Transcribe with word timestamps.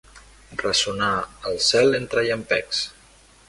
Ressonar 0.61 1.11
al 1.51 1.61
cel 1.67 1.95
entre 2.01 2.27
llampecs. 2.31 2.85